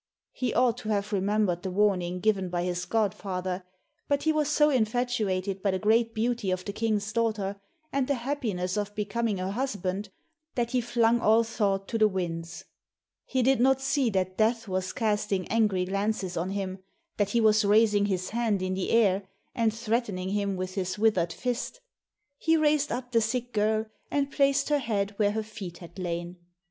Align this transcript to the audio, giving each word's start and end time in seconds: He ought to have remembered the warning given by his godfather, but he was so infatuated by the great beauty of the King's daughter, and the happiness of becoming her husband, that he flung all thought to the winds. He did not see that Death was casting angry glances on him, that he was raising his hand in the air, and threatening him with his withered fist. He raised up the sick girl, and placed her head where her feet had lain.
He 0.31 0.51
ought 0.51 0.79
to 0.79 0.89
have 0.89 1.13
remembered 1.13 1.61
the 1.61 1.69
warning 1.69 2.21
given 2.21 2.49
by 2.49 2.63
his 2.63 2.85
godfather, 2.85 3.63
but 4.07 4.23
he 4.23 4.33
was 4.33 4.49
so 4.49 4.71
infatuated 4.71 5.61
by 5.61 5.69
the 5.69 5.77
great 5.77 6.15
beauty 6.15 6.49
of 6.49 6.65
the 6.65 6.73
King's 6.73 7.13
daughter, 7.13 7.61
and 7.93 8.07
the 8.07 8.15
happiness 8.15 8.77
of 8.77 8.95
becoming 8.95 9.37
her 9.37 9.51
husband, 9.51 10.09
that 10.55 10.71
he 10.71 10.81
flung 10.81 11.19
all 11.19 11.43
thought 11.43 11.87
to 11.89 11.99
the 11.99 12.07
winds. 12.07 12.65
He 13.25 13.43
did 13.43 13.59
not 13.59 13.79
see 13.79 14.09
that 14.09 14.37
Death 14.39 14.67
was 14.67 14.91
casting 14.91 15.47
angry 15.49 15.85
glances 15.85 16.35
on 16.35 16.49
him, 16.49 16.79
that 17.17 17.29
he 17.29 17.39
was 17.39 17.63
raising 17.63 18.07
his 18.07 18.31
hand 18.31 18.63
in 18.63 18.73
the 18.73 18.89
air, 18.89 19.27
and 19.53 19.71
threatening 19.71 20.29
him 20.29 20.55
with 20.55 20.73
his 20.73 20.97
withered 20.97 21.31
fist. 21.31 21.79
He 22.39 22.57
raised 22.57 22.91
up 22.91 23.11
the 23.11 23.21
sick 23.21 23.53
girl, 23.53 23.85
and 24.09 24.31
placed 24.31 24.69
her 24.69 24.79
head 24.79 25.13
where 25.17 25.33
her 25.33 25.43
feet 25.43 25.77
had 25.77 25.99
lain. 25.99 26.37